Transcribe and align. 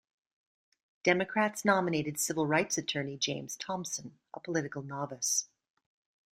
Democrats 1.03 1.63
nominated 1.63 2.19
civil-rights 2.19 2.75
attorney 2.75 3.15
James 3.19 3.55
Thompson, 3.55 4.17
a 4.33 4.39
political 4.39 4.81
novice. 4.81 5.47